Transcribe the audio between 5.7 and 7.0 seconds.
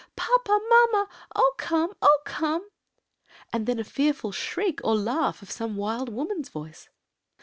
wild woman's voice.